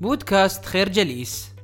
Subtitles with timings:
[0.00, 1.54] بودكاست خير جليس.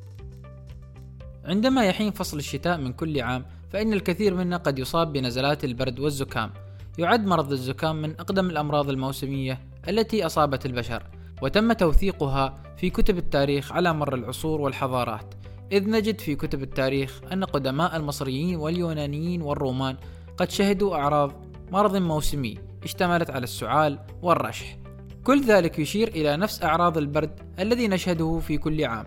[1.44, 6.50] عندما يحين فصل الشتاء من كل عام فإن الكثير منا قد يصاب بنزلات البرد والزكام.
[6.98, 11.02] يعد مرض الزكام من أقدم الأمراض الموسمية التي أصابت البشر
[11.42, 15.34] وتم توثيقها في كتب التاريخ على مر العصور والحضارات.
[15.72, 19.96] إذ نجد في كتب التاريخ أن قدماء المصريين واليونانيين والرومان
[20.36, 21.32] قد شهدوا أعراض
[21.72, 24.85] مرض موسمي اشتملت على السعال والرشح.
[25.26, 29.06] كل ذلك يشير إلى نفس أعراض البرد الذي نشهده في كل عام.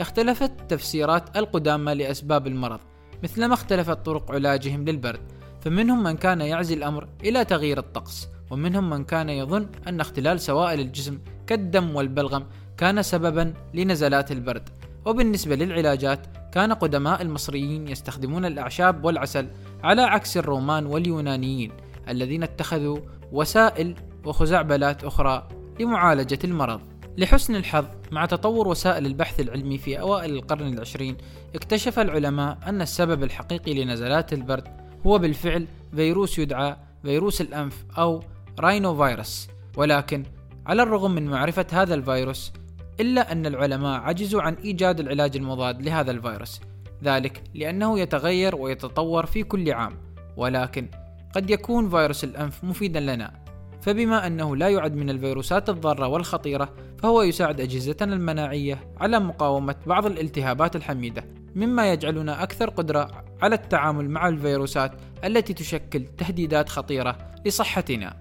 [0.00, 2.80] اختلفت تفسيرات القدامى لأسباب المرض
[3.22, 5.20] مثلما اختلفت طرق علاجهم للبرد
[5.60, 10.80] فمنهم من كان يعزي الأمر إلى تغيير الطقس ومنهم من كان يظن أن اختلال سوائل
[10.80, 12.46] الجسم كالدم والبلغم
[12.76, 14.68] كان سببا لنزلات البرد.
[15.04, 19.48] وبالنسبة للعلاجات كان قدماء المصريين يستخدمون الأعشاب والعسل
[19.82, 21.72] على عكس الرومان واليونانيين
[22.08, 22.98] الذين اتخذوا
[23.32, 25.48] وسائل وخزعبلات أخرى
[25.80, 26.80] لمعالجة المرض.
[27.18, 31.16] لحسن الحظ مع تطور وسائل البحث العلمي في أوائل القرن العشرين
[31.54, 34.64] اكتشف العلماء أن السبب الحقيقي لنزلات البرد
[35.06, 38.22] هو بالفعل فيروس يدعى فيروس الأنف أو
[38.60, 40.22] راينو فيروس ولكن
[40.66, 42.52] على الرغم من معرفة هذا الفيروس
[43.00, 46.60] إلا أن العلماء عجزوا عن إيجاد العلاج المضاد لهذا الفيروس.
[47.04, 49.92] ذلك لأنه يتغير ويتطور في كل عام.
[50.36, 50.88] ولكن
[51.34, 53.45] قد يكون فيروس الأنف مفيدا لنا.
[53.80, 60.06] فبما أنه لا يعد من الفيروسات الضارة والخطيرة فهو يساعد أجهزتنا المناعية على مقاومة بعض
[60.06, 61.24] الالتهابات الحميدة
[61.54, 64.92] مما يجعلنا أكثر قدرة على التعامل مع الفيروسات
[65.24, 68.20] التي تشكل تهديدات خطيرة لصحتنا.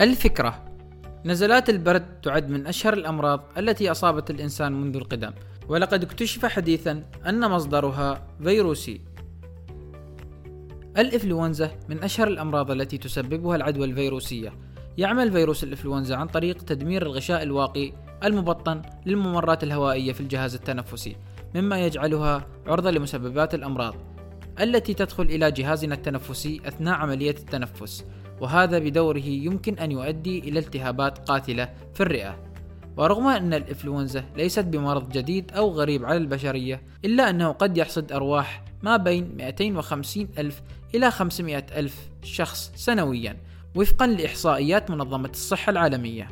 [0.00, 0.64] الفكرة
[1.24, 5.30] نزلات البرد تعد من أشهر الأمراض التي أصابت الإنسان منذ القدم
[5.68, 9.00] ولقد اكتشف حديثا أن مصدرها فيروسي.
[10.98, 14.52] الإنفلونزا من أشهر الأمراض التي تسببها العدوى الفيروسية
[14.98, 17.92] يعمل فيروس الإنفلونزا عن طريق تدمير الغشاء الواقي
[18.24, 21.16] المبطن للممرات الهوائية في الجهاز التنفسي
[21.54, 23.94] مما يجعلها عرضة لمسببات الأمراض
[24.60, 28.04] التي تدخل إلى جهازنا التنفسي أثناء عملية التنفس
[28.40, 32.46] وهذا بدوره يمكن أن يؤدي إلى التهابات قاتلة في الرئة.
[32.96, 38.64] ورغم أن الإنفلونزا ليست بمرض جديد أو غريب على البشرية إلا أنه قد يحصد أرواح
[38.82, 40.62] ما بين 250 ألف
[40.94, 43.36] إلى 500 ألف شخص سنويا.
[43.76, 46.28] وفقا لإحصائيات منظمة الصحة العالمية.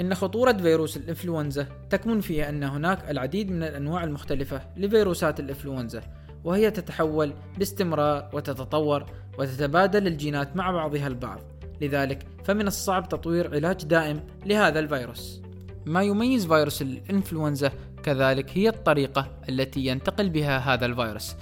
[0.00, 6.02] إن خطورة فيروس الإنفلونزا تكمن في أن هناك العديد من الأنواع المختلفة لفيروسات الإنفلونزا
[6.44, 9.06] وهي تتحول باستمرار وتتطور
[9.38, 11.40] وتتبادل الجينات مع بعضها البعض.
[11.80, 15.42] لذلك فمن الصعب تطوير علاج دائم لهذا الفيروس.
[15.86, 17.72] ما يميز فيروس الإنفلونزا
[18.02, 21.36] كذلك هي الطريقة التي ينتقل بها هذا الفيروس.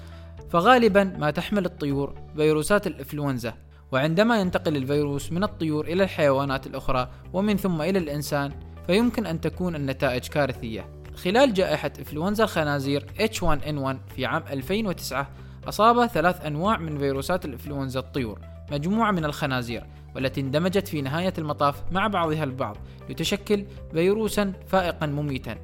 [0.49, 3.53] فغالبا ما تحمل الطيور فيروسات الإنفلونزا
[3.91, 8.51] وعندما ينتقل الفيروس من الطيور إلى الحيوانات الأخرى ومن ثم إلى الإنسان
[8.87, 10.89] فيمكن أن تكون النتائج كارثية.
[11.15, 15.27] خلال جائحة إنفلونزا الخنازير H1N1 في عام 2009
[15.67, 18.39] أصاب ثلاث أنواع من فيروسات الإنفلونزا الطيور
[18.71, 19.83] مجموعة من الخنازير
[20.15, 22.77] والتي اندمجت في نهاية المطاف مع بعضها البعض
[23.09, 25.57] لتشكل فيروسا فائقا مميتا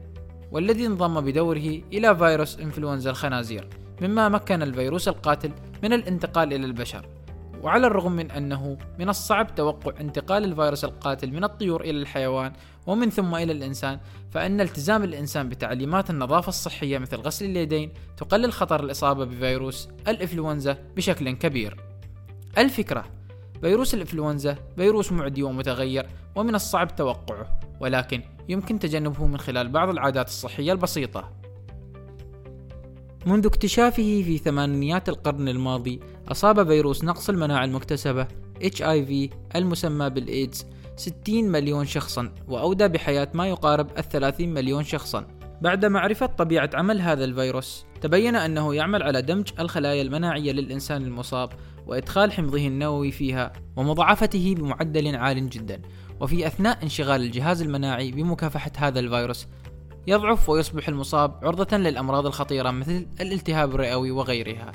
[0.52, 3.68] والذي انضم بدوره إلى فيروس إنفلونزا الخنازير
[4.02, 5.52] مما مكن الفيروس القاتل
[5.84, 7.06] من الانتقال إلى البشر.
[7.64, 12.54] وعلى الرغم من أنه من الصعب توقع انتقال الفيروس القاتل من الطيور إلى الحيوان
[12.88, 14.00] ومن ثم إلى الإنسان
[14.32, 21.32] فإن التزام الإنسان بتعليمات النظافة الصحية مثل غسل اليدين تقلل خطر الإصابة بفيروس الإنفلونزا بشكل
[21.32, 21.78] كبير.
[22.58, 23.06] الفكرة
[23.62, 30.28] فيروس الإنفلونزا فيروس معدي ومتغير ومن الصعب توقعه ولكن يمكن تجنبه من خلال بعض العادات
[30.28, 31.43] الصحية البسيطة.
[33.26, 38.28] منذ اكتشافه في ثمانينيات القرن الماضي أصاب فيروس نقص المناعة المكتسبة
[38.64, 45.28] HIV المسمى بالإيدز 60 مليون شخصا وأودى بحياة ما يقارب الثلاثين مليون شخصا.
[45.62, 51.50] بعد معرفة طبيعة عمل هذا الفيروس تبين أنه يعمل على دمج الخلايا المناعية للإنسان المصاب
[51.88, 55.82] وإدخال حمضه النووي فيها ومضاعفته بمعدل عال جدا.
[56.20, 59.48] وفي أثناء انشغال الجهاز المناعي بمكافحة هذا الفيروس
[60.08, 64.72] يضعف ويصبح المصاب عرضة للأمراض الخطيرة مثل الالتهاب الرئوي وغيرها.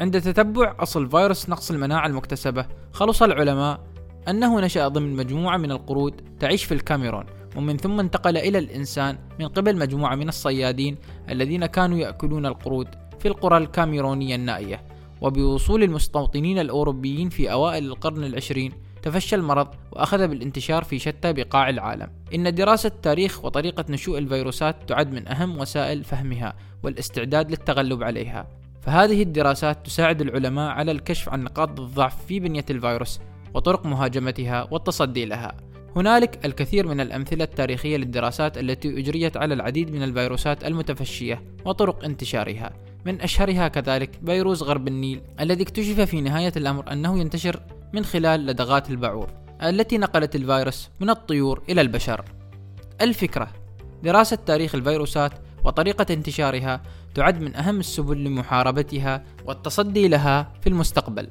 [0.00, 3.80] عند تتبع أصل فيروس نقص المناعة المكتسبة خلص العلماء
[4.28, 7.24] أنه نشأ ضمن مجموعة من القرود تعيش في الكاميرون
[7.56, 10.96] ومن ثم انتقل إلى الإنسان من قبل مجموعة من الصيادين
[11.30, 12.88] الذين كانوا يأكلون القرود
[13.18, 14.82] في القرى الكاميرونية النائية.
[15.20, 18.72] وبوصول المستوطنين الأوروبيين في أوائل القرن العشرين
[19.02, 22.10] تفشى المرض وأخذ بالانتشار في شتى بقاع العالم.
[22.34, 28.46] إن دراسة تاريخ وطريقة نشوء الفيروسات تعد من أهم وسائل فهمها والاستعداد للتغلب عليها.
[28.82, 33.20] فهذه الدراسات تساعد العلماء على الكشف عن نقاط الضعف في بنية الفيروس
[33.54, 35.56] وطرق مهاجمتها والتصدي لها.
[35.96, 42.72] هنالك الكثير من الأمثلة التاريخية للدراسات التي أجريت على العديد من الفيروسات المتفشية وطرق انتشارها.
[43.06, 47.60] من أشهرها كذلك فيروس غرب النيل الذي اكتشف في نهاية الأمر أنه ينتشر
[47.92, 49.28] من خلال لدغات البعوض
[49.62, 52.24] التي نقلت الفيروس من الطيور إلى البشر.
[53.00, 53.48] الفكرة
[54.02, 55.32] دراسة تاريخ الفيروسات
[55.64, 56.82] وطريقة انتشارها
[57.14, 61.28] تعد من أهم السبل لمحاربتها والتصدي لها في المستقبل.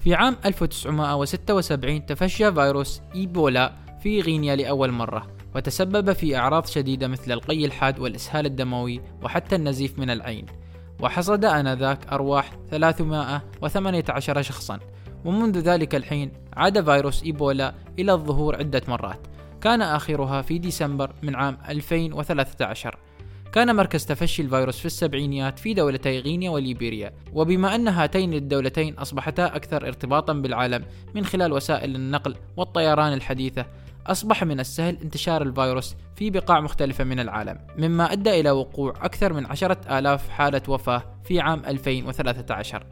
[0.00, 3.72] في عام 1976 تفشى فيروس إيبولا
[4.02, 9.98] في غينيا لأول مرة وتسبب في أعراض شديدة مثل القي الحاد والإسهال الدموي وحتى النزيف
[9.98, 10.46] من العين.
[11.00, 14.78] وحصد آنذاك أرواح 318 شخصا.
[15.24, 19.20] ومنذ ذلك الحين عاد فيروس إيبولا إلى الظهور عدة مرات.
[19.60, 22.98] كان آخرها في ديسمبر من عام 2013
[23.52, 27.12] كان مركز تفشي الفيروس في السبعينيات في دولتي غينيا وليبيريا.
[27.32, 33.66] وبما أن هاتين الدولتين أصبحتا أكثر ارتباطا بالعالم من خلال وسائل النقل والطيران الحديثة
[34.06, 39.32] أصبح من السهل انتشار الفيروس في بقاع مختلفة من العالم مما أدى إلى وقوع أكثر
[39.32, 42.86] من عشرة آلاف حالة وفاة في عام 2013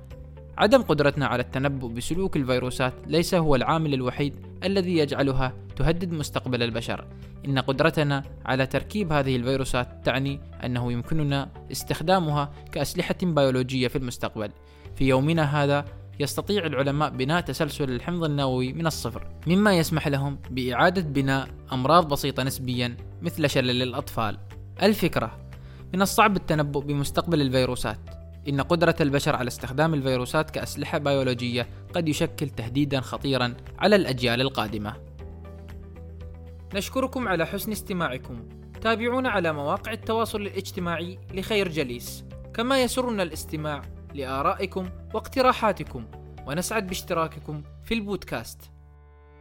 [0.58, 7.06] عدم قدرتنا على التنبؤ بسلوك الفيروسات ليس هو العامل الوحيد الذي يجعلها تهدد مستقبل البشر.
[7.46, 14.50] إن قدرتنا على تركيب هذه الفيروسات تعني أنه يمكننا استخدامها كأسلحة بيولوجية في المستقبل.
[14.94, 15.84] في يومنا هذا
[16.20, 22.42] يستطيع العلماء بناء تسلسل الحمض النووي من الصفر مما يسمح لهم بإعادة بناء أمراض بسيطة
[22.42, 24.38] نسبيا مثل شلل الأطفال
[24.82, 25.38] الفكرة
[25.94, 27.98] من الصعب التنبؤ بمستقبل الفيروسات
[28.48, 34.94] إن قدرة البشر على استخدام الفيروسات كأسلحة بيولوجية قد يشكل تهديدا خطيرا على الأجيال القادمة.
[36.74, 38.48] نشكركم على حسن استماعكم.
[38.80, 42.24] تابعونا على مواقع التواصل الاجتماعي لخير جليس،
[42.54, 43.82] كما يسرنا الاستماع
[44.14, 46.04] لآرائكم واقتراحاتكم،
[46.46, 48.71] ونسعد باشتراككم في البودكاست.